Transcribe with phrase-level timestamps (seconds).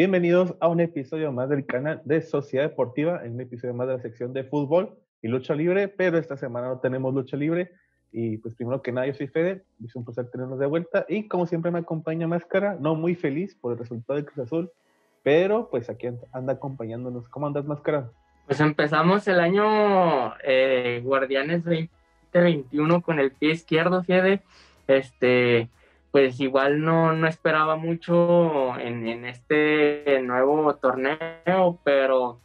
[0.00, 3.96] Bienvenidos a un episodio más del canal de Sociedad Deportiva, en un episodio más de
[3.96, 7.72] la sección de fútbol y lucha libre, pero esta semana no tenemos lucha libre.
[8.10, 11.28] Y pues primero que nada, yo soy Fede, es un placer tenernos de vuelta y
[11.28, 14.70] como siempre me acompaña Máscara, no muy feliz por el resultado de Cruz Azul,
[15.22, 17.28] pero pues aquí anda acompañándonos.
[17.28, 18.10] ¿Cómo andas Máscara?
[18.46, 24.40] Pues empezamos el año eh, Guardianes 2021 con el pie izquierdo, Fede.
[24.86, 25.68] Este,
[26.10, 32.40] pues igual no, no esperaba mucho en, en, este nuevo torneo, pero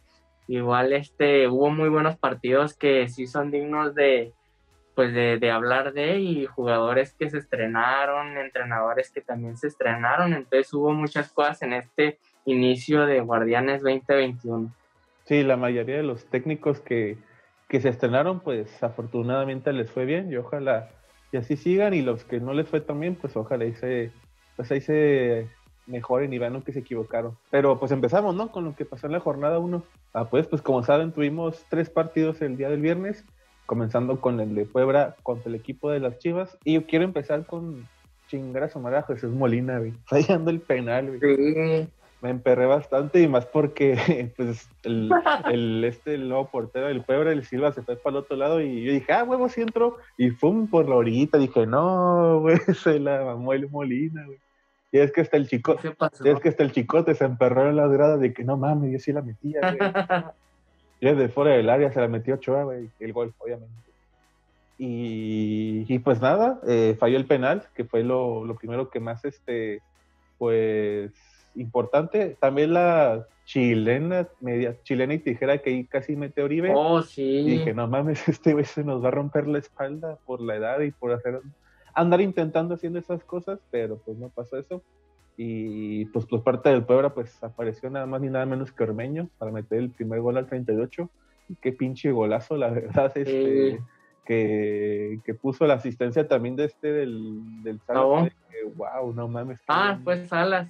[0.46, 4.32] igual este hubo muy buenos partidos que sí son dignos de
[4.94, 10.32] pues de, de, hablar de y jugadores que se estrenaron, entrenadores que también se estrenaron,
[10.32, 14.72] entonces hubo muchas cosas en este inicio de Guardianes 2021.
[15.24, 17.18] Sí, la mayoría de los técnicos que,
[17.68, 20.88] que se estrenaron, pues afortunadamente les fue bien y ojalá
[21.36, 24.10] así sigan y los que no les fue tan bien, pues ojalá y se,
[24.56, 25.48] pues ahí se
[25.86, 27.36] mejoren y vean que se equivocaron.
[27.50, 28.50] Pero pues empezamos, ¿no?
[28.50, 29.82] Con lo que pasó en la jornada 1.
[30.12, 33.24] Ah, pues, pues como saben, tuvimos tres partidos el día del viernes,
[33.66, 36.56] comenzando con el de Puebla contra el equipo de las Chivas.
[36.64, 37.88] Y yo quiero empezar con
[38.28, 41.20] chingar a Jesús Molina, güey, fallando el penal, güey.
[41.20, 41.88] Sí
[42.22, 45.10] me emperré bastante y más porque pues el,
[45.50, 48.60] el este el nuevo portero del Puebla, el Silva, se fue para el otro lado
[48.60, 49.98] y yo dije, ah, huevo, sí entró.
[50.16, 54.38] Y fum por la orillita, dije, no, güey, se la mamó el Molina, güey.
[54.92, 55.76] Y es que está el chico,
[56.24, 58.98] es que está el chicote, se emperró en las gradas de que no mames, yo
[58.98, 59.90] sí la metía, güey.
[61.00, 63.74] y desde fuera del área se la metió Ochoa, güey, el gol, obviamente.
[64.78, 69.24] Y, y pues nada, eh, falló el penal, que fue lo, lo primero que más,
[69.24, 69.82] este,
[70.38, 71.12] pues
[71.56, 72.36] importante.
[72.40, 76.72] También la chilena, media chilena y tijera que ahí casi mete Oribe.
[76.74, 77.44] Oh, sí.
[77.44, 80.80] dije, no mames, este güey se nos va a romper la espalda por la edad
[80.80, 81.40] y por hacer
[81.94, 84.82] andar intentando haciendo esas cosas, pero pues no pasó eso.
[85.38, 89.28] Y pues por parte del Puebla, pues apareció nada más ni nada menos que Ormeño
[89.38, 91.10] para meter el primer gol al 38.
[91.48, 93.80] Y qué pinche golazo, la verdad, este,
[94.24, 98.32] que, que, puso la asistencia también de este del, del Salas.
[98.74, 99.60] wow, no mames.
[99.68, 100.68] Ah, pues Salas.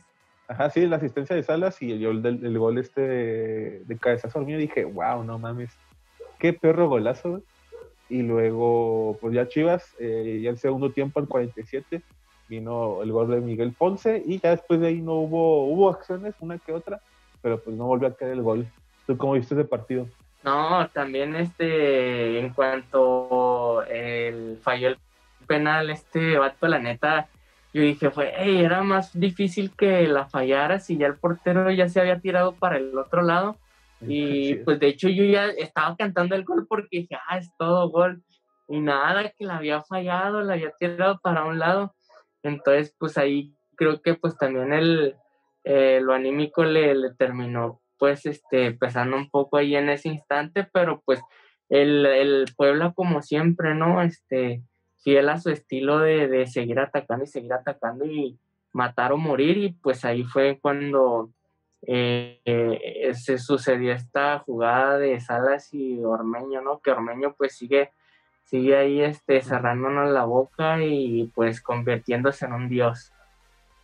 [0.49, 4.59] Ajá, sí, la asistencia de Salas y el, del, gol este de, de cabezazo mío,
[4.59, 5.71] dije, wow, no mames,
[6.39, 7.43] qué perro golazo.
[8.09, 12.03] Y luego, pues ya Chivas, eh, ya el segundo tiempo, al 47,
[12.49, 16.35] vino el gol de Miguel Ponce y ya después de ahí no hubo, hubo acciones,
[16.39, 17.01] una que otra,
[17.43, 18.67] pero pues no volvió a caer el gol.
[19.07, 20.07] ¿Tú cómo viste ese partido?
[20.45, 24.99] No, también este, en cuanto el falló el
[25.49, 27.29] penal, este vato, la neta,
[27.77, 32.01] yo dije, fue, era más difícil que la fallara si ya el portero ya se
[32.01, 33.59] había tirado para el otro lado.
[34.01, 37.91] Y pues de hecho yo ya estaba cantando el gol porque dije, ah, es todo
[37.91, 38.23] gol.
[38.67, 41.95] Y nada, que la había fallado, la había tirado para un lado.
[42.43, 45.15] Entonces, pues ahí creo que pues también el,
[45.65, 50.67] eh, lo anímico le, le, terminó pues este pesando un poco ahí en ese instante,
[50.73, 51.21] pero pues
[51.69, 54.01] el, el Puebla como siempre, ¿no?
[54.01, 54.63] Este,
[55.07, 58.37] fiel a su estilo de, seguir atacando y seguir atacando y
[58.73, 61.31] matar o morir y pues ahí fue cuando
[61.83, 66.81] eh, eh, se sucedió esta jugada de Salas y Ormeño, ¿no?
[66.81, 67.93] Que Ormeño pues sigue,
[68.47, 73.13] sigue ahí este, cerrándonos la boca y pues convirtiéndose en un dios.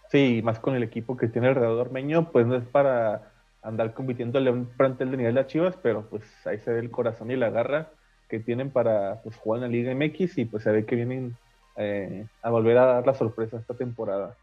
[0.08, 3.30] Sí, más con el equipo que tiene alrededor Ormeño, pues no es para
[3.62, 6.90] andar compitiéndole a un plantel de nivel de Chivas, pero pues ahí se ve el
[6.90, 7.92] corazón y la garra
[8.32, 11.36] que tienen para pues, jugar en la Liga MX y pues se ve que vienen
[11.76, 14.38] eh, a volver a dar la sorpresa esta temporada.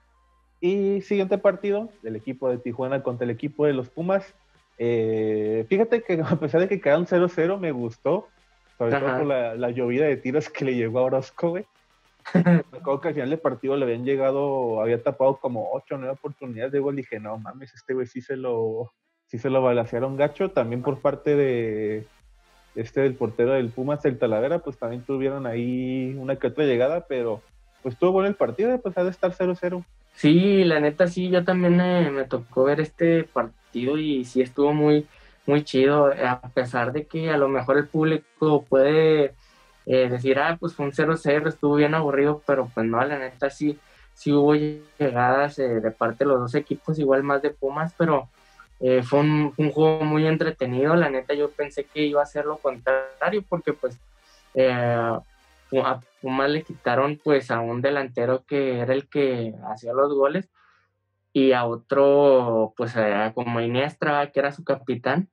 [0.62, 4.36] Y siguiente partido, del equipo de Tijuana contra el equipo de los Pumas.
[4.78, 8.28] Eh, fíjate que a pesar de que quedaron 0-0, me gustó,
[8.78, 11.66] sobre todo por la, la, llovida de tiros que le llegó a Orozco, güey.
[12.36, 15.98] me acuerdo que al final del partido le habían llegado, había tapado como 8 o
[15.98, 16.96] 9 oportunidades de gol.
[16.96, 18.94] Dije, no mames, este güey sí se lo,
[19.26, 20.52] sí se lo balancearon gacho.
[20.52, 22.06] También por parte de,
[22.82, 27.06] este del portero del Pumas, el Talavera, pues también tuvieron ahí una que otra llegada,
[27.08, 27.42] pero
[27.82, 29.84] pues estuvo bueno el partido, pues ha de estar 0-0.
[30.14, 35.08] Sí, la neta sí, yo también me, tocó ver este partido y sí estuvo muy,
[35.46, 39.34] muy chido, a pesar de que a lo mejor el público puede
[39.86, 43.50] eh, decir, ah, pues fue un 0-0, estuvo bien aburrido, pero pues no, la neta
[43.50, 43.80] sí,
[44.14, 48.30] sí hubo llegadas eh, de parte de los dos equipos, igual más de Pumas, pero
[48.80, 52.58] eh, fue un, juego muy entretenido, la neta yo pensé que iba a ser lo
[52.58, 54.00] contrario porque pues
[54.54, 60.14] eh, a Pumas le quitaron pues a un delantero que era el que hacía los
[60.14, 60.50] goles
[61.34, 62.96] y a otro pues
[63.36, 65.30] como Iniestra que era su capitán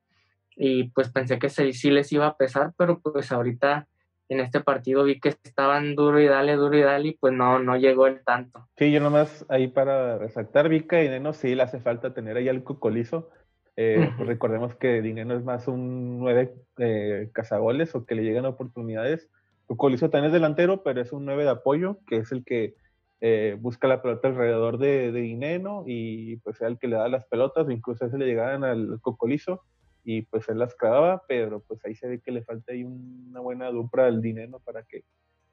[0.57, 3.87] y pues pensé que sí les iba a pesar pero pues ahorita
[4.29, 7.59] en este partido vi que estaban duro y dale, duro y dale, y pues no,
[7.59, 8.67] no llegó el tanto.
[8.77, 12.49] Sí, yo nomás ahí para resaltar, Vika y Neno sí le hace falta tener ahí
[12.49, 13.31] al cocolizo.
[13.77, 18.47] Eh, pues recordemos que Dineno es más un nueve eh, cazagoles o que le llegan
[18.47, 19.29] oportunidades.
[19.67, 22.75] Cocolizo también es delantero, pero es un nueve de apoyo, que es el que
[23.21, 27.09] eh, busca la pelota alrededor de, de Dineno y pues es el que le da
[27.09, 29.63] las pelotas, incluso a le llegaban al Cocolizo
[30.09, 33.41] y pues él las clavaba, pero pues ahí se ve que le falta ahí una
[33.41, 35.03] buena dupla al dinero para que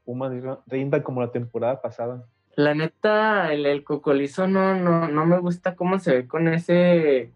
[0.06, 0.32] Pumas
[0.68, 2.28] rinda como la temporada pasada.
[2.56, 7.32] La neta, el, el cocolizo no, no, no me gusta cómo se ve con ese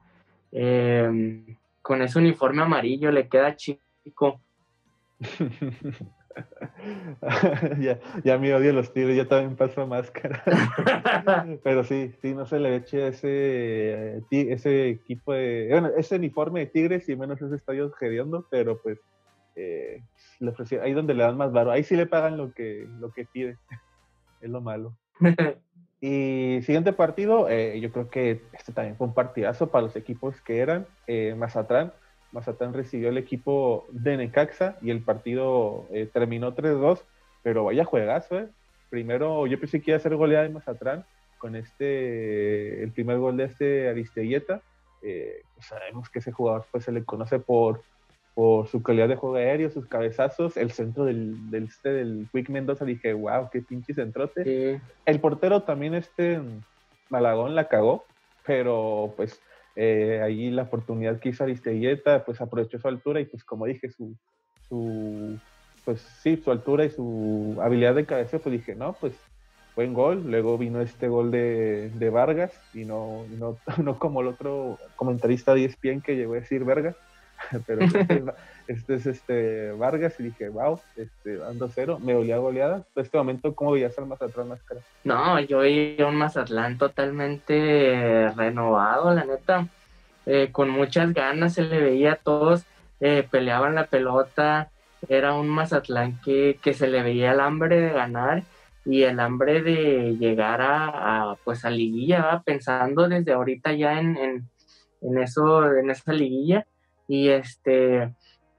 [0.51, 4.39] em, con ese uniforme amarillo, le queda chico.
[7.79, 10.43] ya, ya me odio los tigres, ya también paso máscara.
[11.63, 15.67] Pero sí, sí, no se le eche ese, ese equipo de.
[15.71, 18.99] Bueno, ese uniforme de tigres y menos ese estadio hediondo, pero pues
[19.55, 20.03] eh,
[20.39, 23.25] le ahí donde le dan más varo, ahí sí le pagan lo que, lo que
[23.25, 23.57] pide.
[24.41, 24.95] es lo malo.
[26.01, 30.39] y siguiente partido, eh, yo creo que este también fue un partidazo para los equipos
[30.41, 31.91] que eran eh, Mazatlán
[32.31, 37.01] Mazatlán recibió el equipo de Necaxa y el partido eh, terminó 3-2,
[37.43, 38.47] pero vaya juegazo, ¿eh?
[38.89, 41.05] Primero yo pensé que iba a ser goleada de Mazatlán
[41.37, 44.61] con este, el primer gol de este Aristeguieta.
[45.01, 47.83] Eh, sabemos que ese jugador pues, se le conoce por,
[48.33, 52.49] por su calidad de juego aéreo, sus cabezazos, el centro del, del, este, del Quick
[52.49, 54.81] Mendoza, dije, wow, qué pinche centrote.
[55.05, 56.39] El portero también, este
[57.09, 58.05] Malagón, la cagó,
[58.45, 59.41] pero pues
[59.79, 63.91] eh, ahí la oportunidad que hizo Aristeguieta, pues aprovechó su altura y pues como dije,
[63.91, 64.15] su,
[64.67, 65.37] su,
[65.85, 69.13] pues sí, su altura y su habilidad de cabeza, pues dije, no, pues
[69.75, 70.23] buen gol.
[70.25, 75.53] Luego vino este gol de, de Vargas y no, no, no, como el otro comentarista
[75.53, 76.95] de ESPN que llegó a decir Vargas,
[77.67, 77.81] pero
[78.67, 82.85] este, es este Vargas y dije, wow, este, ando cero, me olía goleada.
[82.95, 84.81] En este momento, ¿cómo veías al Mazatlán Máscara?
[85.03, 89.67] No, yo vi un Mazatlán totalmente renovado, la neta.
[90.25, 92.65] Eh, con muchas ganas se le veía a todos,
[92.99, 94.69] eh, peleaban la pelota,
[95.07, 98.43] era un Mazatlán que, que, se le veía el hambre de ganar
[98.83, 104.17] y el hambre de llegar a, pues a liguilla, pensando desde ahorita ya en,
[105.01, 106.65] en, eso, en esa liguilla
[107.07, 108.13] y este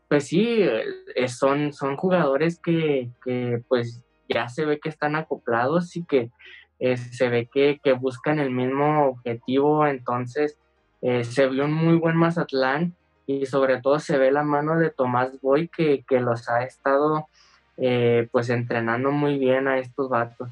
[0.09, 5.95] pues sí, eh, son, son jugadores que, que, pues ya se ve que están acoplados
[5.97, 6.31] y que
[6.79, 10.57] se ve que, que, buscan el mismo objetivo, entonces
[11.03, 12.95] eh, se vio un muy buen Mazatlán
[13.27, 17.29] y sobre todo se ve la mano de Tomás Boy que, que los ha estado
[17.77, 20.49] eh, pues entrenando muy bien a estos vatos.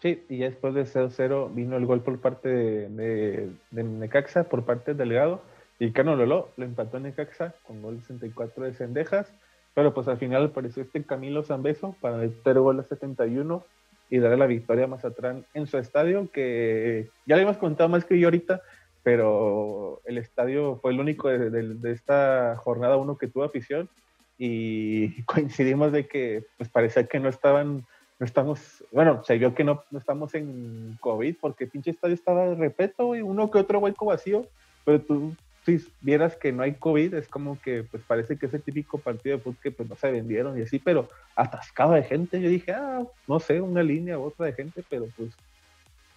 [0.00, 4.94] Sí, y después de 0-0 vino el gol por parte de, de, Necaxa, por parte
[4.94, 5.42] del Delgado,
[5.78, 9.32] y Cano Lolo lo empató en Necaxa con gol 64 de Cendejas,
[9.74, 13.64] pero pues al final apareció este Camilo Zambeso para meter gol a 71
[14.10, 18.04] y darle la victoria a Mazatlán en su estadio, que ya le hemos contado más
[18.04, 18.62] que yo ahorita,
[19.02, 23.88] pero el estadio fue el único de, esta jornada uno que tuvo afición.
[24.36, 27.86] Y coincidimos de que pues parecía que no estaban,
[28.18, 32.46] no estamos, bueno, se vio que no, no estamos en COVID porque pinche estadio estaba
[32.46, 34.46] de repeto y uno que otro hueco vacío,
[34.84, 35.34] pero tú
[35.68, 38.98] si vieras que no hay COVID, es como que pues parece que es el típico
[38.98, 42.48] partido de fútbol que pues no se vendieron y así, pero atascado de gente, yo
[42.48, 45.30] dije, ah, no sé, una línea u otra de gente, pero pues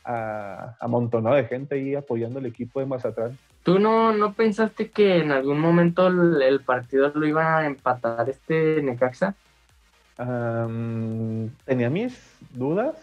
[0.04, 3.38] amontonado de gente ahí apoyando el equipo de Mazatlán.
[3.64, 8.82] ¿Tú no, no pensaste que en algún momento el, partido lo iba a empatar este
[8.82, 9.36] Necaxa?
[11.66, 12.96] tenía mis dudas,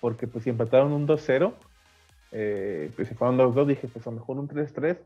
[0.00, 1.52] porque pues si empataron un 2-0,
[2.32, 4.96] eh, pues si fueron 2-2, dije pues a lo mejor un 3-3,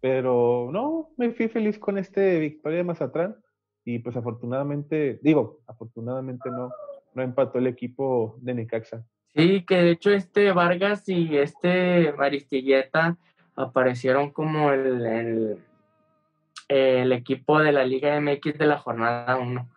[0.00, 3.36] pero no, me fui feliz con este victoria de Mazatlán
[3.84, 6.70] y pues afortunadamente, digo, afortunadamente no,
[7.14, 9.04] no empató el equipo de Necaxa.
[9.34, 13.16] Sí, que de hecho este Vargas y este Maristilleta
[13.56, 15.58] aparecieron como el,
[16.68, 19.68] el, equipo de la Liga MX de la jornada 1.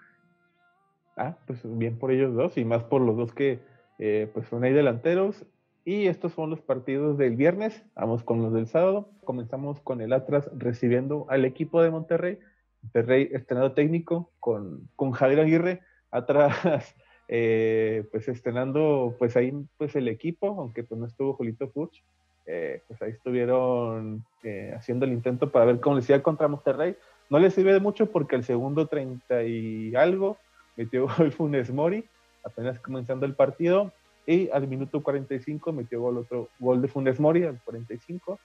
[1.18, 3.60] Ah, pues bien por ellos dos y más por los dos que
[4.00, 5.46] eh, pues son ahí delanteros.
[5.84, 7.84] Y estos son los partidos del viernes.
[7.96, 9.10] Vamos con los del sábado.
[9.24, 12.40] Comenzamos con el Atlas recibiendo al equipo de Monterrey.
[12.84, 16.96] Monterrey estrenado técnico con, con Javier Aguirre atrás
[17.28, 22.02] eh, pues estrenando pues ahí pues el equipo, aunque pues no estuvo Julito Puch,
[22.46, 26.96] eh, pues ahí estuvieron eh, haciendo el intento para ver cómo les iba contra Monterrey.
[27.30, 30.38] No les sirve de mucho porque el segundo 30 y algo
[30.76, 32.04] metió gol Funes Mori,
[32.44, 33.94] apenas comenzando el partido,
[34.26, 38.40] y al minuto 45 metió gol otro gol de Funes Mori al 45,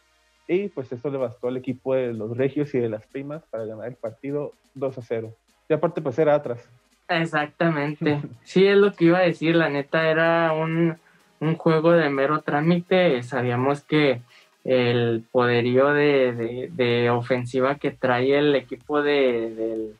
[0.49, 3.65] y pues eso le bastó al equipo de los Regios y de las Primas para
[3.65, 5.35] ganar el partido 2 a 0.
[5.69, 6.69] Y aparte pues era atrás,
[7.09, 8.21] Exactamente.
[8.43, 9.55] Sí, es lo que iba a decir.
[9.55, 10.99] La neta era un,
[11.57, 13.23] juego de mero trámite.
[13.23, 14.21] Sabíamos que
[14.65, 19.93] el poderío de, ofensiva que trae el equipo de,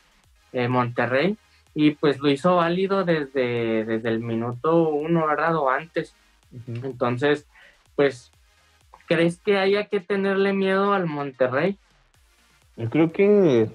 [0.69, 1.37] Monterrey
[1.79, 5.57] y pues lo hizo válido desde, desde el minuto uno, ¿verdad?
[5.57, 6.15] O antes.
[6.67, 7.47] Entonces,
[7.95, 8.33] pues,
[9.07, 11.77] ¿crees que haya que tenerle miedo al Monterrey?
[12.79, 13.69] Yo creo que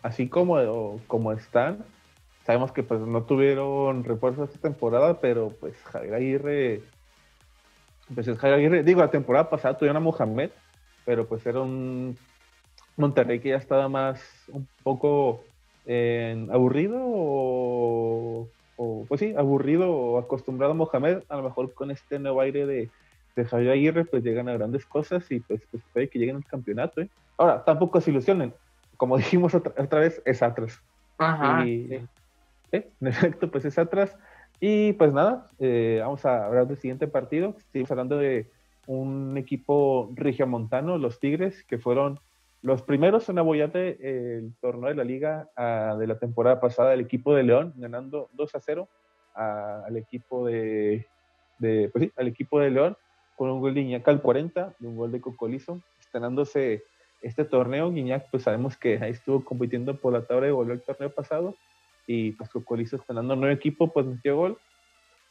[0.00, 1.84] así como, como están,
[2.46, 6.82] sabemos que pues no tuvieron refuerzo esta temporada, pero pues Javier Aguirre,
[8.14, 10.50] pues es Javier Aguirre, digo, la temporada pasada tuvieron a Mohamed,
[11.04, 12.16] pero pues era un
[12.96, 15.42] Monterrey que ya estaba más un poco
[16.50, 18.48] aburrido o,
[19.08, 22.90] pues sí, aburrido o acostumbrado a Mohamed, a lo mejor con este nuevo aire de,
[23.36, 26.44] de Javier Aguirre pues llegan a grandes cosas y pues, pues puede que lleguen al
[26.44, 27.00] campeonato.
[27.00, 27.08] ¿eh?
[27.36, 28.54] Ahora, tampoco se ilusionen,
[28.96, 30.80] como dijimos otra, vez, es atrás.
[31.18, 31.64] Ajá.
[32.72, 34.16] En efecto, pues es atrás.
[34.60, 37.56] Y pues nada, eh, vamos a hablar del siguiente partido.
[37.58, 38.46] Estamos hablando de
[38.86, 42.20] un equipo regiomontano, los Tigres, que fueron
[42.62, 47.00] los primeros en abollarte el torneo de la liga ah, de la temporada pasada, el
[47.00, 48.88] equipo de León, ganando 2 a 0
[49.34, 51.06] al equipo de,
[51.58, 52.96] pues sí, al equipo de León,
[53.36, 56.84] con un gol de Iñak al 40 y un gol de Cocolizo, estrenándose
[57.22, 57.90] este torneo.
[57.90, 61.54] Guiñac, pues sabemos que ahí estuvo compitiendo por la tabla y volvió el torneo pasado
[62.06, 64.58] y pues Cocolizo estrenando nuevo equipo, pues metió gol.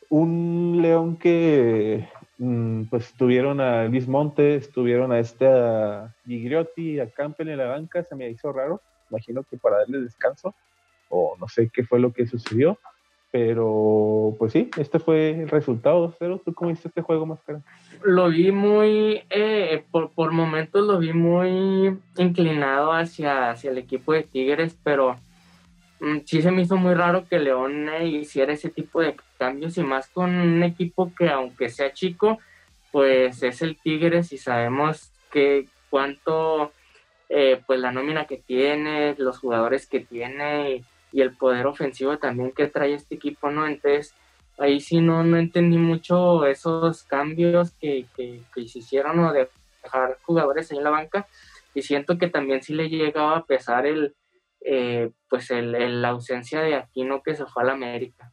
[0.09, 2.07] Un León que
[2.89, 8.03] pues tuvieron a Luis Montes, tuvieron a este a Gigliotti, a Campbell en la banca,
[8.03, 10.55] se me hizo raro, imagino que para darle descanso,
[11.09, 12.79] o no sé qué fue lo que sucedió,
[13.31, 17.61] pero pues sí, este fue el resultado, pero ¿tú cómo viste este juego, Máscara?
[18.03, 24.13] Lo vi muy, eh, por, por momentos lo vi muy inclinado hacia, hacia el equipo
[24.13, 25.28] de Tigres, pero Mm,
[26.25, 29.83] sí se me hizo muy raro que León eh, hiciera ese tipo de cambios y
[29.83, 32.39] más con un equipo que aunque sea chico,
[32.91, 36.71] pues es el Tigres y sabemos que cuánto,
[37.29, 42.51] eh, pues la nómina que tiene, los jugadores que tiene y, el poder ofensivo también
[42.51, 43.65] que trae este equipo, ¿no?
[43.65, 44.13] Entonces,
[44.59, 49.49] ahí sí no, no entendí mucho esos cambios que, que, que se hicieron o de
[49.81, 51.27] dejar jugadores ahí en la banca
[51.73, 54.13] y siento que también sí le llegaba a pesar el
[54.61, 58.31] eh, pues el, la ausencia de Aquino que se fue a la América.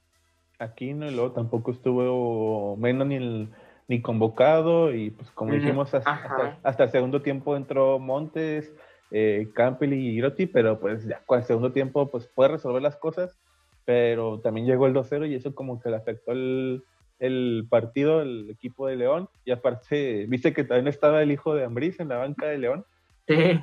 [0.58, 3.48] Aquino y luego tampoco estuvo menos ni,
[3.88, 8.74] ni convocado y pues como dijimos hasta, el segundo tiempo entró Montes,
[9.10, 12.96] eh, Campbell y Girotti, pero pues ya con el segundo tiempo pues puede resolver las
[12.96, 13.38] cosas,
[13.84, 16.82] pero también llegó el 2-0 y eso como que le afectó el,
[17.18, 21.64] el partido, el equipo de León y aparte, viste que también estaba el hijo de
[21.64, 22.84] Ambriz en la banca de León.
[23.28, 23.60] Sí.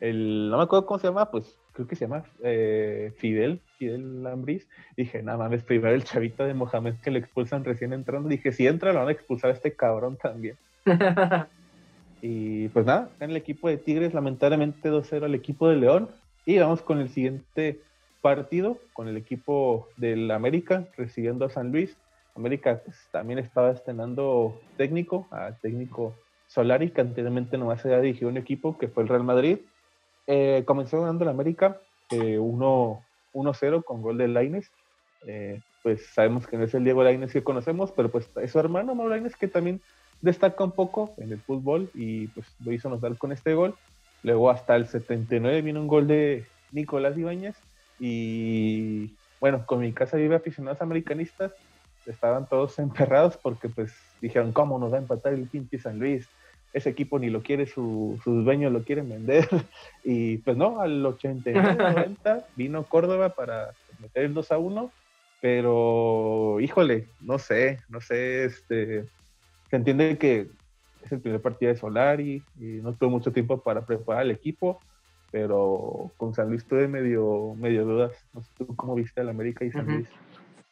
[0.00, 4.22] El, no me acuerdo cómo se llama, pues creo que se llama eh, Fidel, Fidel
[4.22, 4.66] Lambris.
[4.96, 8.28] Dije, nada mames, primero el chavito de Mohamed que le expulsan recién entrando.
[8.28, 10.56] Dije, si entra, lo van a expulsar a este cabrón también.
[12.22, 16.08] y pues nada, en el equipo de Tigres, lamentablemente 2-0 al equipo de León.
[16.46, 17.80] Y vamos con el siguiente
[18.22, 21.96] partido, con el equipo del América, recibiendo a San Luis.
[22.36, 26.14] América pues, también estaba estrenando técnico, a técnico
[26.46, 29.58] Solari, que anteriormente nomás había dirigido un equipo que fue el Real Madrid
[30.26, 33.00] eh, comenzó ganando el América 1-0
[33.78, 34.70] eh, con gol de Laines.
[35.26, 38.58] Eh, pues sabemos que no es el Diego Laines que conocemos, pero pues es su
[38.58, 39.80] hermano Mauro Laines que también
[40.20, 43.74] destaca un poco en el fútbol y pues lo hizo notar con este gol.
[44.22, 47.56] Luego hasta el 79 vino un gol de Nicolás Ibáñez
[48.00, 51.52] y bueno, con mi casa vive aficionados americanistas,
[52.06, 56.26] estaban todos emperrados porque pues dijeron, ¿cómo nos va a empatar el pinche San Luis?
[56.74, 59.48] Ese equipo ni lo quiere, su, sus dueños lo quieren vender.
[60.04, 64.92] Y pues no, al 89, 90 vino Córdoba para meter el 2 a 1,
[65.40, 69.06] pero híjole, no sé, no sé, este,
[69.70, 70.48] se entiende que
[71.02, 74.80] es el primer partido de Solari y no tuvo mucho tiempo para preparar el equipo,
[75.30, 78.12] pero con San Luis tuve medio, medio dudas.
[78.34, 80.08] No sé tú cómo viste al América y San Luis.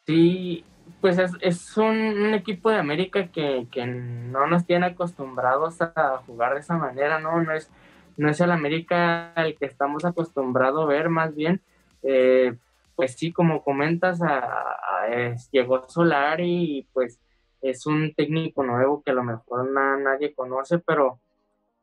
[0.06, 0.64] Sí,
[1.00, 6.76] pues es, un, equipo de América que, no nos tiene acostumbrados a jugar de esa
[6.76, 7.42] manera, ¿no?
[7.42, 7.70] No es,
[8.16, 11.60] no es el América al que estamos acostumbrados a ver, más bien.
[12.02, 12.54] Eh,
[12.94, 14.20] pues sí, como comentas,
[15.50, 17.18] llegó Solari y pues
[17.60, 21.20] es un técnico nuevo que a lo mejor nadie conoce, pero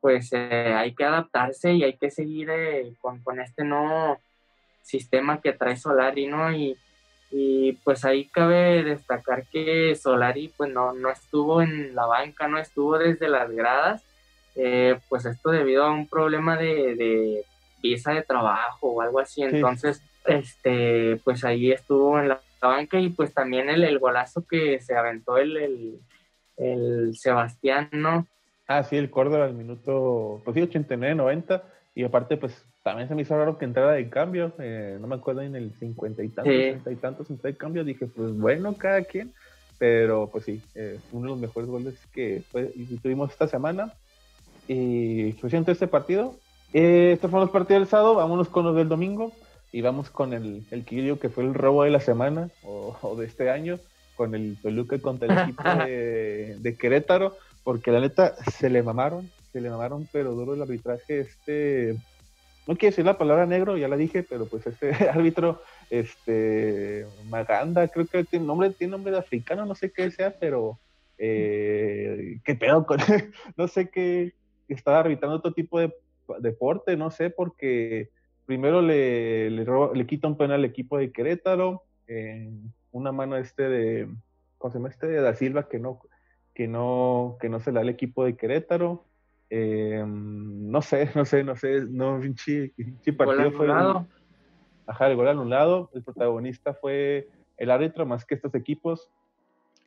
[0.00, 4.18] pues eh, hay que adaptarse y hay que seguir eh, con, con, este nuevo
[4.82, 6.52] sistema que trae Solari, ¿no?
[6.52, 6.76] Y,
[7.30, 12.58] y pues ahí cabe destacar que Solari pues no, no estuvo en la banca, no
[12.58, 14.02] estuvo desde las gradas,
[14.56, 17.44] eh, pues esto debido a un problema de,
[17.80, 19.42] visa de trabajo o algo así.
[19.42, 24.80] Entonces, este, pues ahí estuvo en la banca y pues también el, el golazo que
[24.80, 26.00] se aventó el, el,
[26.56, 28.26] el Sebastián, ¿no?
[28.66, 31.64] Ah, sí, el Córdoba al minuto, pues sí, 89, 90.
[31.94, 34.52] Y aparte, pues también se me hizo raro que entrara de cambio.
[34.58, 37.84] Eh, no me acuerdo en el 50 y tantos, 60 y tantos entró de cambio.
[37.84, 39.32] Dije, pues bueno, cada quien.
[39.78, 42.42] Pero pues sí, eh, uno de los mejores goles que
[43.02, 43.92] tuvimos esta semana.
[44.68, 46.34] Y siento este partido.
[46.72, 48.14] Eh, estos fueron los partidos del sábado.
[48.14, 49.32] Vámonos con los del domingo.
[49.72, 53.50] Y vamos con el, el que fue el robo de la semana o, de este
[53.50, 53.78] año.
[54.16, 59.30] Con el Toluca contra el equipo de, de Querétaro porque la neta se le mamaron,
[59.52, 61.20] se le mamaron, pero duro el arbitraje.
[61.20, 61.96] Este,
[62.70, 65.60] no quiero decir la palabra negro, ya la dije, pero pues este árbitro,
[65.90, 70.78] este, Maganda, creo que tiene nombre, tiene nombre de africano, no sé qué sea, pero
[71.18, 72.98] eh, qué pedo con,
[73.56, 74.34] no sé qué,
[74.68, 75.92] estaba arbitrando otro tipo de
[76.38, 78.10] deporte, no sé, porque
[78.46, 81.82] primero le, le, le quita un penal al equipo de Querétaro,
[82.92, 84.08] una mano este de,
[84.58, 85.08] ¿cómo se llama este?
[85.08, 86.02] De Da Silva que no,
[86.54, 89.09] que no, que no se le da el equipo de Querétaro.
[89.50, 92.72] Eh, no sé, no sé, no sé, no, pinche,
[93.16, 93.68] partido fue.
[94.86, 95.90] ajá, el gol anulado.
[95.92, 99.10] El protagonista fue el árbitro más que estos equipos.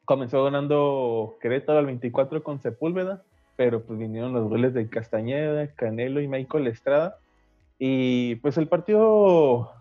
[0.06, 3.24] Comenzó ganando Querétaro al 24 con Sepúlveda,
[3.56, 7.18] pero pues vinieron los goles de Castañeda, Canelo y Michael Estrada.
[7.80, 9.72] Y pues el partido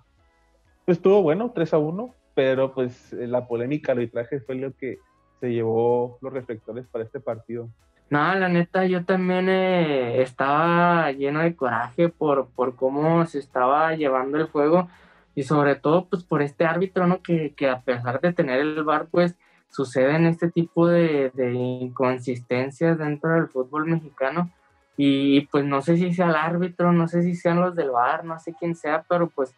[0.84, 4.98] pues, estuvo bueno, 3 a 1, pero pues la polémica arbitraje fue lo que
[5.40, 7.68] se llevó los reflectores para este partido.
[8.12, 13.94] No, la neta, yo también eh, estaba lleno de coraje por, por cómo se estaba
[13.94, 14.90] llevando el juego
[15.34, 17.22] y sobre todo pues por este árbitro, ¿no?
[17.22, 19.34] Que, que a pesar de tener el bar, pues
[19.70, 24.50] suceden este tipo de, inconsistencias dentro del fútbol mexicano
[24.98, 28.26] y pues no sé si sea el árbitro, no sé si sean los del bar,
[28.26, 29.54] no sé quién sea, pero pues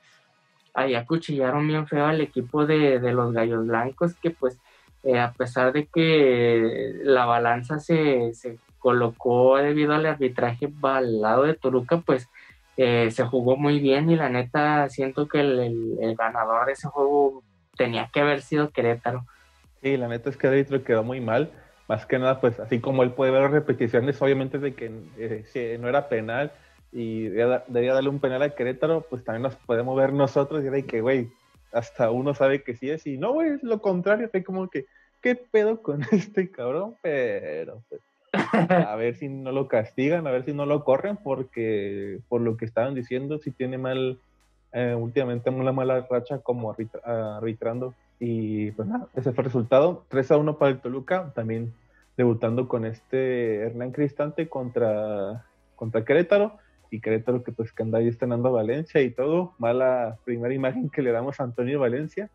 [0.74, 4.60] ahí acuchillaron bien feo al equipo de, de los Gallos Blancos que pues
[5.04, 11.44] eh, a pesar de que la balanza se, se, colocó debido al arbitraje al lado
[11.44, 12.28] de Toluca, pues
[12.76, 16.88] eh, se jugó muy bien y la neta siento que el, el, ganador de ese
[16.88, 17.42] juego
[17.78, 19.24] tenía que haber sido Querétaro.
[19.80, 21.50] Sí, la neta es que el árbitro quedó muy mal.
[21.88, 25.88] Más que nada, pues así como él puede ver repeticiones, obviamente de que eh, no
[25.88, 26.52] era penal
[26.92, 27.64] y debía,
[27.94, 31.30] darle un penal a Querétaro, pues también nos podemos ver nosotros y de que, güey,
[31.74, 34.86] hasta uno sabe que sí es y no, güey, es lo contrario, fue como que,
[35.20, 36.94] ¿qué pedo con este cabrón?
[37.02, 38.00] Pero pues,
[38.52, 42.56] a ver si no lo castigan, a ver si no lo corren, porque por lo
[42.56, 44.18] que estaban diciendo, si tiene mal,
[44.72, 47.94] eh, últimamente una mala racha como arbitrando.
[48.20, 51.74] Y pues nada, ese fue el resultado, 3 a 1 para el Toluca, también
[52.16, 56.58] debutando con este Hernán Cristante contra, contra Querétaro
[56.94, 59.54] y Querétaro que pues que anda ahí estrenando a Valencia y todo.
[59.58, 62.30] Mala primera imagen que le damos a Antonio Valencia,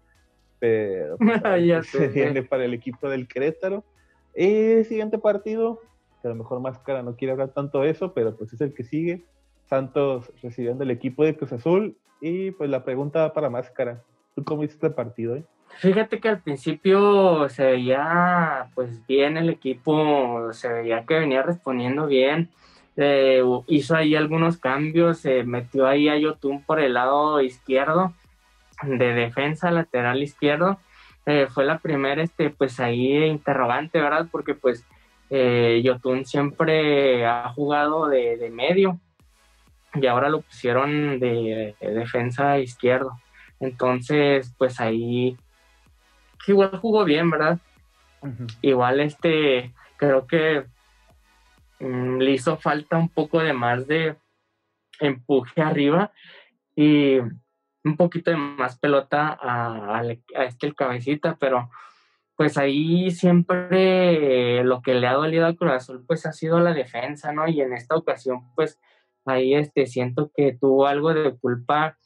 [0.59, 3.85] pero pues, se viene para el equipo del Querétaro.
[4.33, 5.79] El siguiente partido,
[6.21, 8.73] que a lo mejor Máscara no quiere hablar tanto de eso, pero pues es el
[8.73, 9.23] que sigue.
[9.65, 14.03] Santos recibiendo el equipo de Cruz Azul y pues la pregunta para Máscara.
[14.35, 15.37] ¿Tú cómo viste este partido?
[15.37, 15.45] Eh?
[15.77, 22.07] Fíjate que al principio se veía pues bien el equipo, se veía que venía respondiendo
[22.07, 22.49] bien
[23.01, 28.13] eh, hizo ahí algunos cambios, se metió ahí a Yotun por el lado izquierdo,
[28.83, 30.79] de defensa lateral izquierdo.
[31.25, 34.27] Eh, fue la primera, este, pues ahí interrogante, ¿verdad?
[34.29, 34.85] Porque pues
[35.29, 38.99] eh, Yotun siempre ha jugado de, medio
[39.93, 43.17] y ahora lo pusieron de, defensa izquierdo.
[43.61, 45.37] Entonces, pues ahí
[46.47, 47.59] igual jugó bien, ¿verdad?
[48.61, 50.65] Igual este, creo que
[51.79, 54.17] le hizo falta un poco de más de
[54.99, 56.11] empuje arriba
[56.75, 57.19] y
[57.83, 60.03] un poquito de más pelota a,
[60.45, 61.69] este el cabecita, pero
[62.35, 66.73] pues ahí siempre lo que le ha dolido al Cruz Azul pues ha sido la
[66.73, 67.47] defensa, ¿no?
[67.47, 68.79] Y en esta ocasión pues
[69.25, 71.97] ahí este siento que tuvo algo de culpa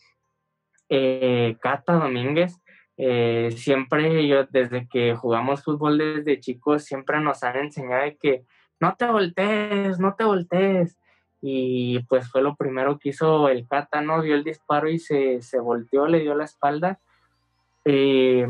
[0.89, 2.59] eh, Cata Domínguez.
[2.97, 8.45] Eh, siempre yo desde que jugamos fútbol desde chicos siempre nos han enseñado que
[8.83, 10.97] no te voltees, no te voltees.
[11.41, 14.21] Y pues fue lo primero que hizo el Cata, ¿no?
[14.21, 16.99] Dio el disparo y se, volteó, le dio la espalda.
[17.85, 18.45] Eh,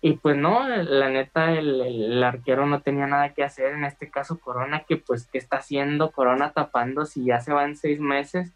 [0.00, 4.38] y pues no, la neta, el, arquero no tenía nada que hacer, en este caso
[4.40, 8.52] Corona, que pues, ¿qué está haciendo Corona tapando si ya se van seis meses?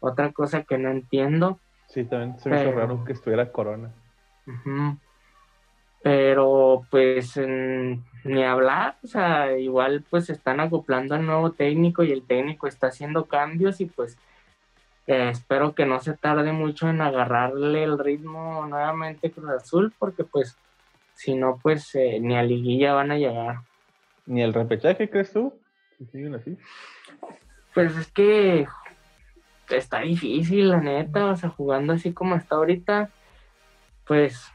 [0.00, 1.60] Otra cosa que no entiendo.
[1.86, 3.92] Sí, también se me hizo raro que estuviera Corona.
[6.02, 7.36] Pero pues
[8.24, 12.88] ni hablar, o sea, igual pues están acoplando al nuevo técnico y el técnico está
[12.88, 14.16] haciendo cambios y pues
[15.06, 20.22] Eh, espero que no se tarde mucho en agarrarle el ritmo nuevamente Cruz Azul, porque
[20.22, 20.56] pues
[21.14, 23.56] si no, pues eh, ni a liguilla van a llegar.
[24.26, 25.52] ¿Ni el repechaje crees tú?
[26.10, 26.56] siguen así?
[27.74, 28.66] Pues es que
[29.70, 33.10] está difícil, la neta, o sea, jugando así como está ahorita,
[34.06, 34.52] pues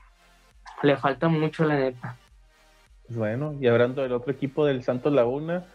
[0.84, 2.16] le falta mucho, la neta.
[3.08, 5.66] Pues bueno, y hablando del otro equipo del Santos Laguna,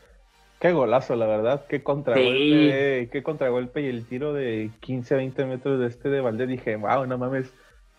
[0.61, 5.45] qué golazo, la verdad, qué contragolpe, qué contragolpe y el tiro de 15 a 20
[5.47, 7.51] metros de este de Valdés, dije, wow, no mames,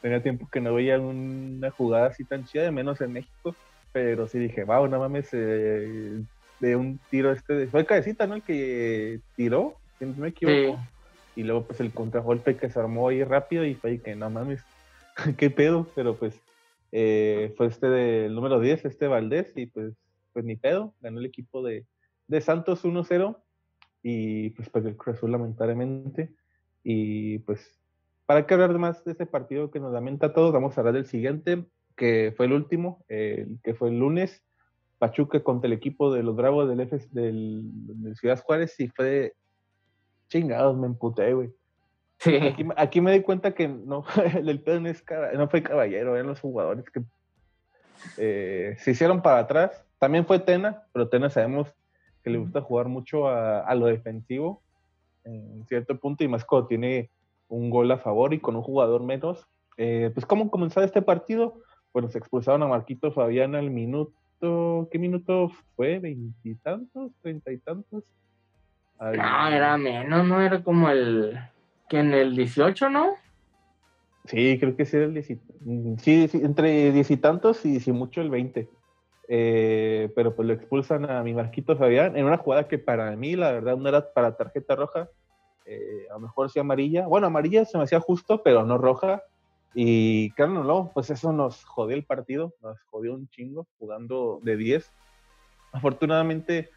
[0.02, 3.56] tenía tiempo que no veía una jugada así tan chida, de menos en México,
[3.92, 6.22] pero sí dije, wow, no mames, eh,
[6.60, 7.68] de un tiro este, de...
[7.68, 8.36] fue Cabecita, ¿no?
[8.36, 10.80] El que tiró, si no me equivoco.
[11.36, 14.62] Y luego pues el contragolpe que se armó ahí rápido y fue que no mames,
[15.38, 16.40] qué pedo, pero pues
[16.96, 19.96] eh, fue este del número 10, este Valdés, y pues,
[20.32, 21.88] pues ni pedo, ganó el equipo de,
[22.28, 23.36] de Santos 1-0
[24.04, 26.36] y pues perdió el Cruz lamentablemente.
[26.84, 27.82] Y pues,
[28.28, 30.54] ¿para qué hablar más de ese partido que nos lamenta a todos?
[30.54, 34.44] Vamos a hablar del siguiente, que fue el último, el que fue el lunes,
[35.00, 37.66] Pachuca contra el equipo de los Bravos del, F, del,
[38.20, 39.34] Ciudad Juárez y fue
[40.30, 41.52] chingados, me emputé, güey.
[42.78, 44.06] Aquí, me di cuenta que no,
[44.36, 47.02] el pedo no, fue caballero, eran los jugadores que
[48.18, 49.84] eh, se hicieron para atrás.
[50.00, 51.74] También fue Tena, pero Tena sabemos
[52.24, 54.62] que le gusta jugar mucho a, lo defensivo
[55.26, 57.10] en cierto punto y más cuando tiene
[57.48, 59.48] un gol a favor y con un jugador menos.
[59.78, 61.62] Eh, pues, ¿cómo comenzó este partido?
[61.94, 64.90] Bueno, se expulsaron a Marquito Fabián al minuto.
[64.92, 66.00] ¿Qué minuto fue?
[66.00, 67.12] ¿Veintitantos?
[67.22, 68.04] ¿Treinta y tantos?
[69.00, 70.42] No, era menos, ¿no?
[70.42, 71.38] Era como el
[71.96, 73.14] en el 18, ¿no?
[74.26, 77.92] Sí, creo que sí era el 10, sí, sí, entre diez y tantos y si
[77.92, 78.70] mucho el 20.
[79.30, 83.36] Eh, pero pues lo expulsan a mi Marquito Fabián en una jugada que para mí,
[83.36, 85.10] la verdad, no era para tarjeta roja.
[85.66, 87.08] Eh, a lo mejor sí amarilla.
[87.08, 89.24] Bueno, amarilla se me hacía justo, pero no roja.
[89.74, 94.56] Y claro, no, pues eso nos jodió el partido, nos jodió un chingo jugando de
[94.56, 94.92] 10.
[95.72, 96.70] Afortunadamente,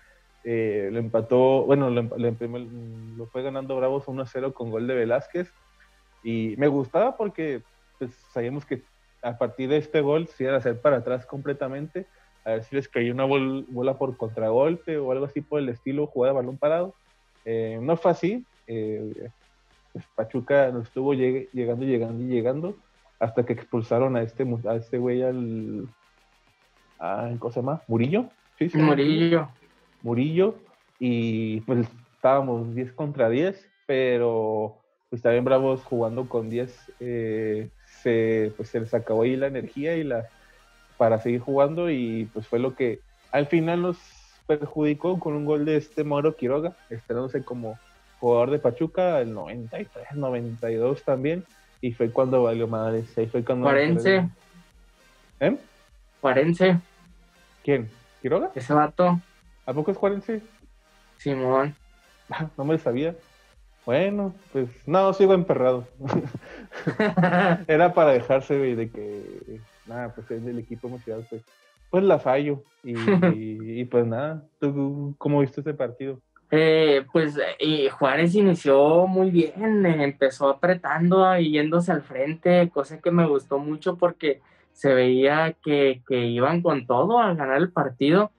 [0.49, 5.53] eh, lo empató, bueno, lo, fue ganando Bravos 1-0 con gol de Velázquez.
[6.23, 7.63] Y me gustaba porque
[7.99, 8.83] pues, sabíamos que
[9.23, 12.07] a partir de este gol se iban a hacer para atrás completamente.
[12.45, 16.07] A ver si les cayó una bola por contragolpe o algo así por el estilo,
[16.07, 16.95] jugada balón parado.
[17.45, 18.45] Eh, no fue así.
[18.69, 19.29] Eh,
[19.93, 22.77] pues, Pachuca nos estuvo llegando, llegando y llegando
[23.19, 25.89] hasta que expulsaron a este, a este güey al.
[27.01, 27.83] A, ¿Cómo se llama?
[27.89, 28.29] ¿Murillo?
[28.61, 29.49] Sí, sí, Murillo.
[30.07, 30.55] Murillo
[31.01, 34.79] y pues estábamos 10 contra 10, pero
[35.11, 37.69] pues también Bravos jugando con 10 eh,
[38.03, 40.29] se, pues se les acabó ahí la energía y la
[40.97, 43.01] para seguir jugando y pues fue lo que
[43.33, 43.99] al final nos
[44.47, 47.79] perjudicó con un gol de este Moro Quiroga, estrenándose como
[48.21, 51.45] jugador de Pachuca el 93, 92 también
[51.81, 53.64] y fue cuando valió madre, ahí fue cuando...
[53.64, 54.29] Cuarense.
[55.40, 55.57] ¿Eh?
[56.21, 56.79] Cuarense.
[57.62, 57.90] ¿Quién?
[58.23, 58.53] ¿Quiroga?
[58.55, 59.21] Ese vato.
[59.67, 60.43] ¿A poco es Juarense?
[61.19, 61.75] Simón.
[62.57, 63.17] no me lo sabía.
[63.85, 65.87] Bueno, pues no, sigo emperrado.
[67.67, 71.43] Era para dejarse de que, nada, pues es del equipo emocional, pues,
[71.91, 72.63] pues la fallo.
[72.85, 76.21] Y, pues nada, ¿tú cómo viste este partido?
[76.53, 83.11] Eh, pues y Juárez inició muy bien, empezó apretando y yéndose al frente, cosa que
[83.11, 84.41] me gustó mucho porque
[84.73, 88.31] se veía que, que iban con todo a ganar el partido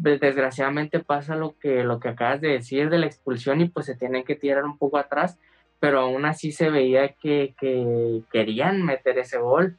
[0.00, 3.94] desgraciadamente pasa lo que, lo que acabas de decir de la expulsión y pues se
[3.94, 5.38] tienen que tirar un poco atrás,
[5.80, 7.54] pero aún así se veía que,
[8.32, 9.76] querían meter ese gol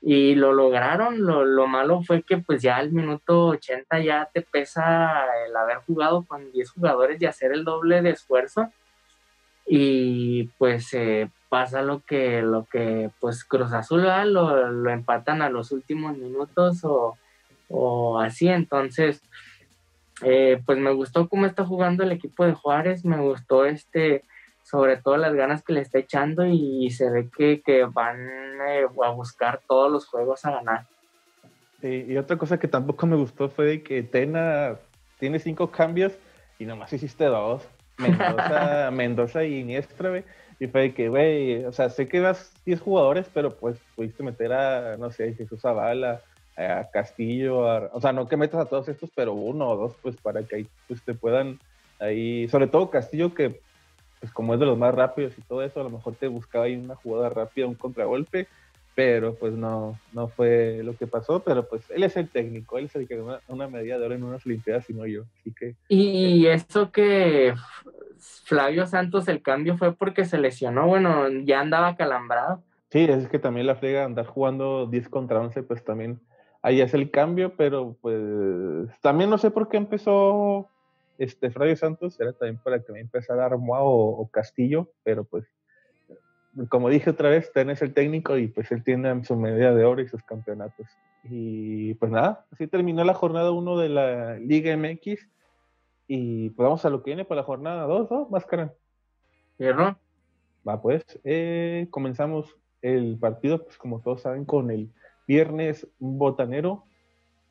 [0.00, 1.26] y lo lograron.
[1.26, 6.24] Lo, malo fue que pues ya al minuto 80 ya te pesa el haber jugado
[6.24, 8.70] con 10 jugadores y hacer el doble de esfuerzo
[9.66, 15.50] y pues eh, pasa lo que, lo que pues Cruz Azul lo, lo empatan a
[15.50, 17.16] los últimos minutos o
[17.72, 18.48] o así.
[18.48, 19.22] Entonces,
[20.22, 24.22] eh, pues me gustó cómo está jugando el equipo de Juárez, me gustó este,
[24.62, 27.28] sobre todo las ganas que le está echando y se ve
[27.64, 28.20] que, van
[28.68, 30.86] eh, a buscar todos los juegos a ganar.
[31.82, 34.76] y otra cosa que tampoco me gustó fue que Tena
[35.18, 36.12] tiene cinco cambios
[36.58, 37.66] y nomás hiciste dos.
[37.98, 40.22] Mendoza, Mendoza y Iniestra,
[40.58, 44.52] Y fue que, güey, o sea, sé que vas 10 jugadores, pero pues pudiste meter
[44.52, 46.22] a, no sé, Jesús Zavala,
[46.56, 47.60] a Castillo,
[47.92, 50.56] o sea, no que metas a todos estos, pero uno o dos, pues para que
[50.56, 51.58] ahí pues, te puedan
[51.98, 53.60] ahí, sobre todo Castillo, que
[54.20, 56.66] pues como es de los más rápidos y todo eso, a lo mejor te buscaba
[56.66, 58.46] ahí una jugada rápida, un contragolpe,
[58.94, 62.84] pero pues no, no fue lo que pasó, pero pues él es el técnico, él
[62.84, 65.52] es el que ganó una medalla de oro en unas Olimpiadas y no yo, así
[65.52, 65.74] que...
[65.88, 67.54] Y eso que
[68.44, 72.62] Flavio Santos el cambio fue porque se lesionó, bueno, ya andaba calambrado.
[72.90, 76.20] Sí, es que también la frega andar jugando 10 contra 11, pues también
[76.62, 80.68] ahí es el cambio, pero pues también no sé por qué empezó
[81.18, 85.44] este Flavio Santos, era también para que me empezara Armoa o, o Castillo, pero pues
[86.68, 90.02] como dije otra vez, tenés el técnico y pues él tiene su medalla de oro
[90.02, 90.86] y sus campeonatos.
[91.24, 95.28] Y pues nada, así terminó la jornada 1 de la Liga MX.
[96.08, 98.28] Y pues vamos a lo que viene para la jornada 2, ¿no?
[98.28, 98.74] Máscara.
[99.56, 99.96] ¿Cierro?
[100.68, 104.90] Va, pues, eh, comenzamos el partido, pues como todos saben, con el
[105.32, 106.84] viernes botanero.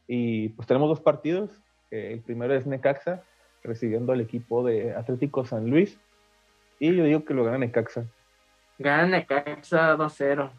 [0.07, 1.49] Y pues tenemos dos partidos.
[1.89, 3.23] el primero es Necaxa,
[3.63, 5.97] recibiendo al equipo de Atlético San Luis.
[6.79, 8.05] Y yo digo que lo gana Necaxa.
[8.77, 10.51] Gana Necaxa 2-0.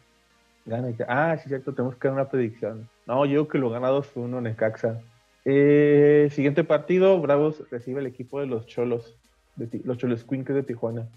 [0.65, 2.89] Gana Ah, sí, cierto, tenemos que dar una predicción.
[3.05, 5.01] No, yo digo que lo gana 2-1 Necaxa.
[5.45, 9.17] Eh, siguiente partido, Bravos recibe el equipo de los Cholos,
[9.55, 11.07] de los Cholos Quinques de Tijuana.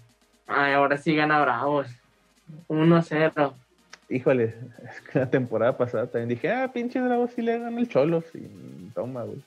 [0.47, 1.87] Ay, ahora sí gana Bravos.
[2.67, 3.53] 1-0.
[4.09, 7.89] Híjole, es que la temporada pasada también dije, ah, pinche Bravos sí le gana el
[7.89, 8.25] Cholos.
[8.33, 9.43] Y toma, güey.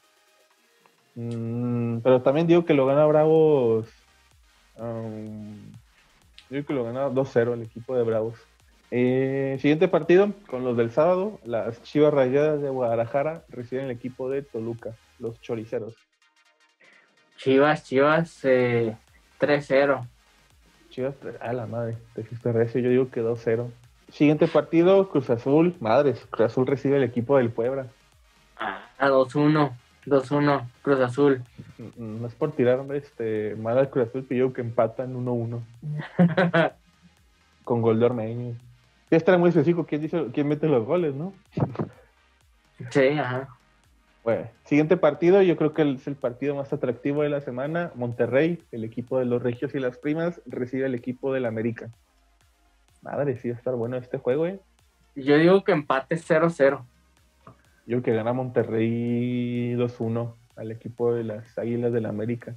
[1.15, 3.89] Mm, pero también digo que lo gana Bravos.
[4.77, 5.73] Um,
[6.49, 8.39] creo que lo gana 2-0 el equipo de Bravos.
[8.93, 14.29] Eh, siguiente partido, con los del sábado, las Chivas Rayadas de Guadalajara reciben el equipo
[14.29, 15.95] de Toluca, los Choriceros.
[17.37, 18.97] Chivas, Chivas, eh,
[19.39, 20.07] 3-0.
[20.91, 23.71] Chivas, a la madre, te fuiste recio, yo digo que 2-0.
[24.13, 27.87] Siguiente partido, Cruz Azul, madres, Cruz Azul recibe el equipo del Puebla.
[28.59, 29.73] Ah, 2-1.
[30.07, 31.43] 2-1, Cruz Azul.
[31.97, 35.61] No es por tirar este, mal al Cruz Azul, yo que empatan 1-1.
[37.65, 38.55] Con gol de Ormeño.
[39.11, 41.33] Ya estará muy específico quién, dice, quién mete los goles, ¿no?
[42.91, 43.49] sí, ajá.
[44.23, 47.91] Bueno, siguiente partido, yo creo que es el partido más atractivo de la semana.
[47.95, 51.91] Monterrey, el equipo de los Regios y las Primas, recibe el equipo del América.
[53.03, 54.61] Madre, sí va a estar bueno este juego, ¿eh?
[55.15, 56.85] Yo digo que empate 0-0.
[57.87, 62.55] Yo que gana Monterrey 2-1 al equipo de las Águilas del la América.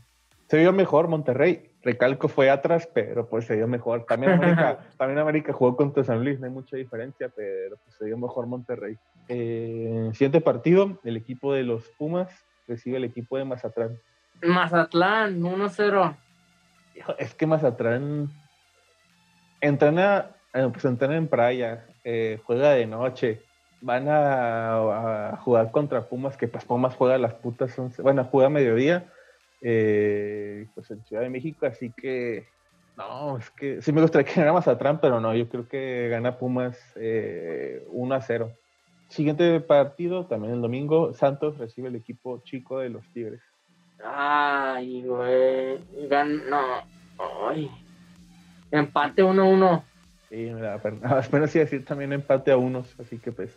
[0.48, 4.06] Se vio mejor Monterrey, recalco fue atrás, pero pues se vio mejor.
[4.06, 8.06] También América, también América jugó contra San Luis, no hay mucha diferencia, pero pues se
[8.06, 8.98] vio mejor Monterrey.
[9.30, 12.30] Eh, siguiente partido, el equipo de los Pumas
[12.68, 13.98] recibe el equipo de Mazatlán.
[14.44, 16.16] Mazatlán, 1-0.
[17.18, 18.30] Es que Mazatlán
[19.64, 23.42] entrena, eh, pues entrena en playa, eh, juega de noche,
[23.82, 29.10] van a, jugar contra Pumas, que pues Pumas juega las putas, bueno, juega a mediodía,
[29.62, 32.46] eh, pues en Ciudad de México, así que
[32.98, 36.38] no, es que sí me gustaría que ganara Mazatlán, pero no, yo creo que gana
[36.38, 38.52] Pumas 1 eh, a 0.
[39.08, 43.42] Siguiente partido, también el domingo, Santos recibe el equipo chico de los Tigres.
[44.04, 45.80] Ay, güey,
[46.50, 46.84] no,
[47.48, 47.83] ay.
[48.74, 49.84] Empate 1-1.
[50.30, 53.56] Sí, apenas iba a decir también empate a unos, así que pues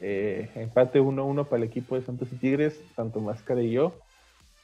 [0.00, 3.94] eh, empate 1-1 para el equipo de Santos y Tigres, tanto Máscara y yo.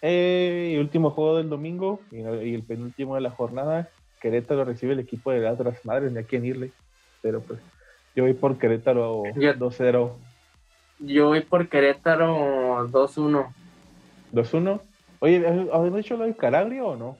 [0.02, 2.18] Eh, y último juego del domingo y,
[2.52, 6.44] el penúltimo de la jornada, Querétaro recibe el equipo de otras madres, ni a quién
[6.44, 6.72] irle.
[7.20, 7.60] Pero pues
[8.16, 10.12] yo voy por Querétaro 2-0.
[10.98, 13.46] Yo voy por Querétaro 2-1.
[14.32, 14.80] 2-1.
[15.20, 17.16] Oye, ¿has dicho lo de Calabria o no?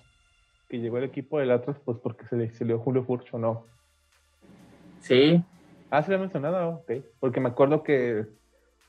[0.73, 3.67] Que llegó el equipo del Atlas, pues porque se le, dio Julio Furcho, ¿no?
[5.01, 5.45] Sí,
[5.91, 7.05] Ah, se lo he mencionado, ok.
[7.21, 8.25] Porque me acuerdo que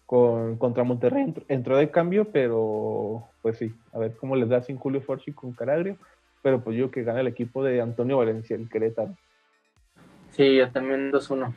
[0.05, 4.77] con, contra Monterrey entró, de cambio, pero pues sí, a ver cómo les da sin
[4.77, 5.97] Julio Forchi con Caragrio.
[6.41, 9.17] Pero pues yo que gana el equipo de Antonio Valencia, el Querétaro.
[10.31, 11.53] Sí, yo también 2-1.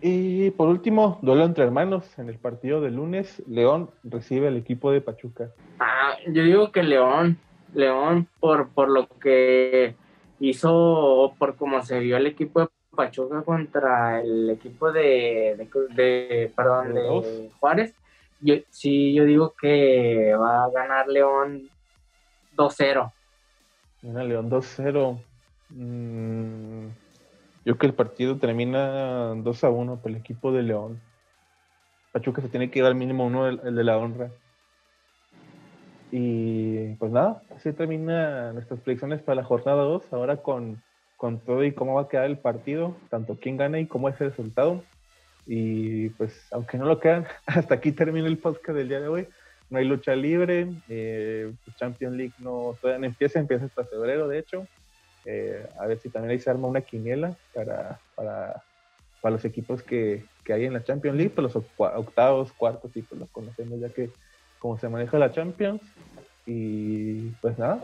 [0.00, 2.16] Y por último, duelo entre hermanos.
[2.20, 5.50] En el partido de lunes, León recibe al equipo de Pachuca.
[5.80, 7.36] Ah, yo digo que León.
[7.74, 9.94] León, por, por lo que
[10.40, 16.94] hizo, por cómo se vio el equipo de Pachuca contra el equipo de, de, perdón,
[16.94, 17.94] de Juárez,
[18.40, 21.68] yo, sí, yo digo que va a ganar León
[22.56, 23.12] 2-0.
[24.02, 25.20] Gana León 2-0.
[25.70, 26.86] Mm,
[27.64, 31.00] yo que el partido termina 2-1 para el equipo de León.
[32.12, 34.30] Pachuca se tiene que ir al mínimo uno, el, el de la honra.
[36.10, 40.12] Y pues nada, así termina nuestras predicciones para la jornada 2.
[40.12, 40.82] Ahora con
[41.18, 44.18] con todo y cómo va a quedar el partido, tanto quién gana y cómo es
[44.20, 44.84] el resultado.
[45.46, 49.28] Y pues, aunque no lo quedan, hasta aquí termina el podcast del día de hoy.
[49.68, 54.28] No hay lucha libre, eh, pues, Champions League no, todavía no empieza, empieza hasta febrero,
[54.28, 54.66] de hecho.
[55.24, 58.62] Eh, a ver si también ahí se arma una quiniela para, para,
[59.20, 63.02] para los equipos que, que hay en la Champions League, pues los octavos, cuartos, y
[63.02, 64.10] pues los conocemos ya que
[64.58, 65.82] como se maneja la Champions.
[66.46, 67.80] Y pues nada,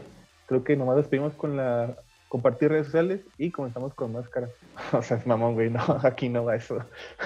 [0.46, 1.96] creo que nomás despedimos con la
[2.28, 4.48] compartir redes sociales y comenzamos con máscara.
[4.92, 6.78] O sea, es mamón, güey, no, aquí no va eso.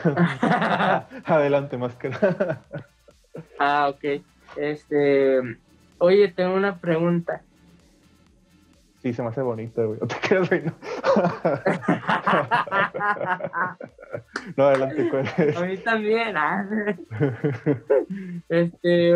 [1.24, 2.62] Adelante, máscara.
[3.58, 4.22] ah, ok.
[4.56, 5.40] Este,
[5.98, 7.42] oye, tengo una pregunta.
[9.08, 9.98] Sí, se me hace bonito, güey.
[10.06, 10.74] Te quedas, güey, no.
[14.56, 16.68] no, adelante, ¿cuál A mí también, ah.
[18.50, 19.14] Este,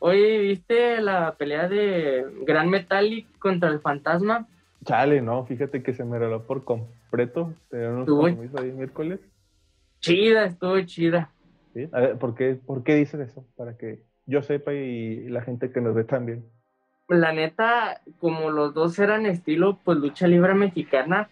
[0.00, 4.46] oye, ¿viste la pelea de Gran Metallic contra el Fantasma?
[4.84, 7.54] Chale, no, fíjate que se me regaló por completo.
[7.70, 9.20] Tenían unos ahí miércoles.
[10.00, 11.30] Chida, estuvo chida.
[11.72, 11.88] ¿Sí?
[11.90, 13.46] A ver, ¿por qué, ¿por qué dices eso?
[13.56, 16.44] Para que yo sepa y la gente que nos ve también.
[17.08, 21.28] La neta, como los dos eran estilo, pues lucha libre mexicana,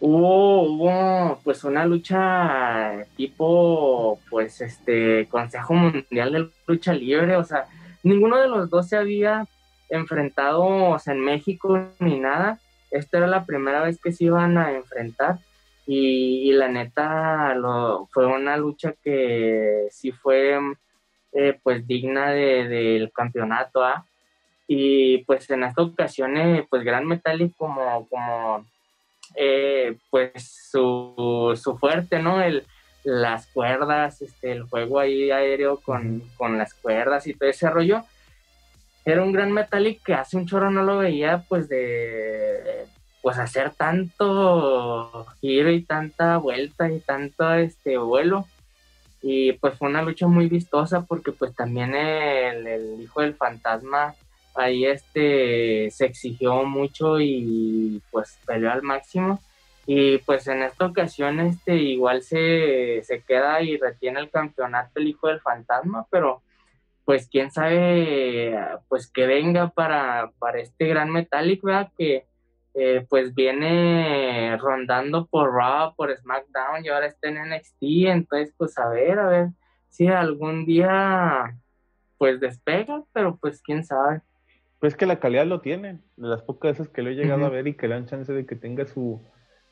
[0.00, 7.66] hubo, hubo pues una lucha tipo, pues este, Consejo Mundial de Lucha Libre, o sea,
[8.02, 9.46] ninguno de los dos se había
[9.90, 12.58] enfrentados en México ni nada.
[12.90, 15.38] Esta era la primera vez que se iban a enfrentar
[15.86, 20.58] y, la neta lo, fue una lucha que sí fue
[21.32, 24.04] eh, pues digna del campeonato ¿ah?
[24.68, 26.34] Y pues en esta ocasión
[26.70, 28.64] pues Gran Metallic como como
[29.34, 32.64] eh, pues su, su, fuerte no el
[33.04, 38.04] las cuerdas este el juego ahí aéreo con, con las cuerdas y todo ese rollo.
[39.04, 42.84] Era un gran Metallic que hace un chorro no lo veía, pues de
[43.22, 48.46] pues hacer tanto giro y tanta vuelta y tanto este vuelo.
[49.22, 54.14] Y pues fue una lucha muy vistosa porque pues también el, hijo del fantasma
[54.58, 59.40] ahí este se exigió mucho y pues peleó al máximo.
[59.86, 65.08] Y pues en esta ocasión este igual se, se queda y retiene el campeonato el
[65.08, 66.42] hijo del fantasma, pero
[67.06, 68.54] pues quién sabe,
[68.88, 71.90] pues que venga para, para este gran Metallic, ¿verdad?
[71.96, 72.26] Que
[72.74, 78.76] eh, pues viene rondando por Raw, por SmackDown y ahora está en NXT, entonces pues
[78.76, 79.48] a ver, a ver
[79.88, 81.56] si algún día
[82.18, 84.20] pues despega, pero pues quién sabe.
[84.80, 87.48] Pues que la calidad lo tiene, de las pocas veces que lo he llegado a
[87.48, 89.20] ver y que le dan chance de que tenga su,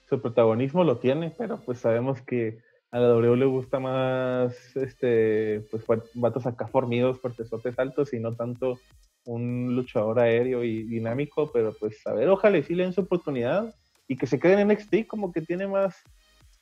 [0.09, 2.59] su protagonismo lo tiene, pero pues sabemos que
[2.90, 8.35] a la W le gusta más este pues vatos acá formidos, fuertesotes altos y no
[8.35, 8.79] tanto
[9.25, 13.03] un luchador aéreo y dinámico, pero pues a ver, ojalá y sí le den su
[13.03, 13.75] oportunidad
[14.09, 15.97] y que se queden en NXT como que tiene más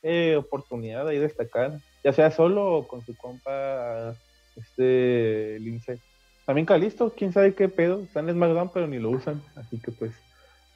[0.03, 4.15] eh, oportunidad ahí destacar, ya sea solo o con su compa
[4.57, 5.99] este Lince.
[6.47, 9.93] También Calisto, quién sabe qué pedo, están en SmackDown pero ni lo usan, así que
[9.93, 10.13] pues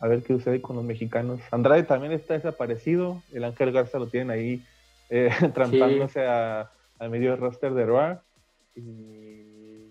[0.01, 1.41] a ver qué sucede con los mexicanos.
[1.51, 4.65] Andrade también está desaparecido, el Ángel Garza lo tienen ahí
[5.11, 8.19] eh, trampándose a, al medio roster de Raw.
[8.75, 9.91] Y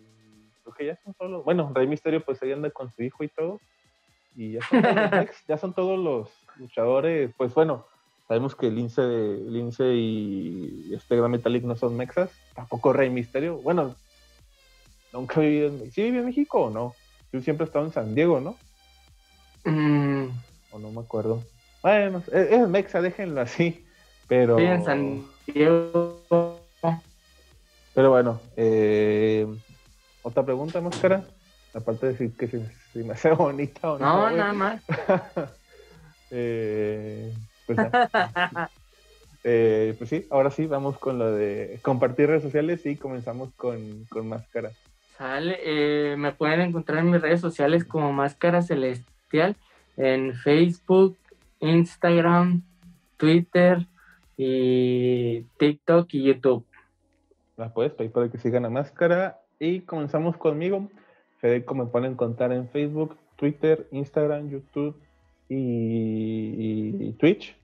[0.64, 3.28] creo que ya son todos Bueno, Rey Misterio pues ahí anda con su hijo y
[3.30, 3.60] todo.
[4.36, 7.32] Y ya son todos los, ya son todos los luchadores.
[7.38, 7.86] Pues bueno,
[8.28, 12.32] sabemos que Lince, Lince y este Gran Metallic no son mexas.
[12.56, 13.58] Tampoco Rey Misterio.
[13.58, 13.96] Bueno,
[15.18, 15.92] nunca viví en...
[15.92, 16.96] ¿Sí viví en México o no?
[17.32, 18.56] Yo siempre he estado en San Diego, ¿no?
[19.66, 20.30] Mm.
[20.72, 21.44] O no me acuerdo.
[21.82, 23.86] Bueno, es, es mexa, déjenlo así.
[24.28, 24.60] Pero.
[24.60, 26.20] en San Diego.
[27.94, 29.48] Pero bueno, eh,
[30.22, 31.24] otra pregunta, Máscara.
[31.74, 34.30] Aparte de decir que si, me hace bonita o no.
[34.30, 34.84] No, nada más.
[36.32, 37.34] eh,
[37.66, 37.80] pues,
[39.44, 44.06] eh, pues, sí, ahora sí, vamos con lo de compartir redes sociales y comenzamos con,
[44.06, 44.72] con Máscara.
[45.20, 49.56] Eh, me pueden encontrar en mis redes sociales como Máscara Celestial
[49.96, 51.18] en Facebook,
[51.60, 52.62] Instagram,
[53.18, 53.88] Twitter,
[54.38, 56.64] y TikTok y YouTube.
[57.58, 59.42] La puedes pedir para que sigan la máscara.
[59.60, 60.88] Y comenzamos conmigo.
[61.40, 64.96] Federico me pueden contar en Facebook, Twitter, Instagram, YouTube
[65.50, 67.58] y, Twitch.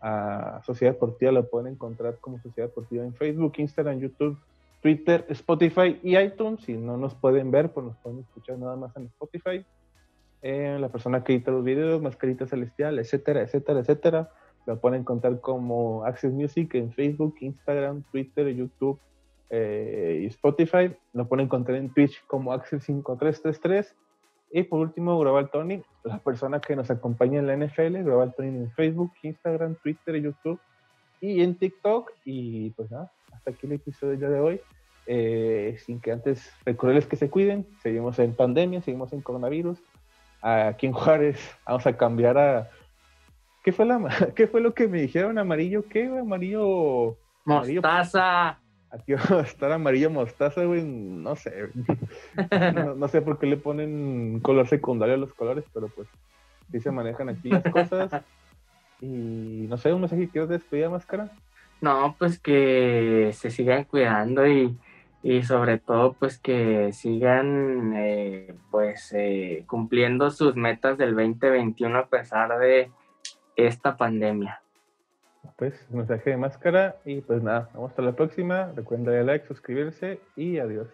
[0.00, 4.38] A Sociedad Deportiva la pueden encontrar como Sociedad Deportiva en Facebook, Instagram, YouTube,
[4.84, 6.60] Twitter, Spotify y iTunes.
[6.60, 9.64] Si no nos pueden ver, pues nos pueden escuchar nada más en Spotify.
[10.42, 14.30] Eh, la persona que edita los videos, Mascarita Celestial, etcétera, etcétera, etcétera.
[14.66, 19.00] Lo pueden encontrar como Access Music en Facebook, Instagram, Twitter, YouTube
[19.48, 20.94] eh, y Spotify.
[21.14, 23.96] Lo pueden encontrar en Twitch como Access 5333.
[24.52, 28.48] Y por último, Global Tony, la persona que nos acompaña en la NFL, Global Tony
[28.48, 30.60] en Facebook, Instagram, Twitter, YouTube
[31.20, 32.12] y en TikTok.
[32.24, 34.60] Y pues nada, hasta aquí el episodio de hoy.
[35.06, 39.78] Eh, sin que antes recordarles que se cuiden, seguimos en pandemia, seguimos en coronavirus.
[40.40, 42.70] Aquí en Juárez vamos a cambiar a
[43.64, 43.98] ¿Qué fue, la,
[44.36, 45.38] ¿Qué fue lo que me dijeron?
[45.38, 46.06] ¿Amarillo qué?
[46.06, 47.16] Amarillo...
[47.46, 48.58] Mostaza.
[48.90, 50.84] Aquí va a estar amarillo mostaza, güey.
[50.84, 51.70] No sé.
[52.96, 56.08] No, sé por qué le ponen color secundario a los colores, pero pues
[56.70, 58.22] sí se manejan aquí las cosas.
[59.04, 61.30] Y no sé, un mensaje que quieres despedir, máscara.
[61.82, 64.78] No, pues que se sigan cuidando y,
[65.42, 72.58] sobre todo pues que sigan eh, pues eh, cumpliendo sus metas del 2021 a pesar
[72.58, 72.90] de
[73.56, 74.62] esta pandemia.
[75.56, 78.72] Pues mensaje de máscara y pues nada, vamos hasta la próxima.
[78.74, 80.88] Recuerden darle like, suscribirse y adiós.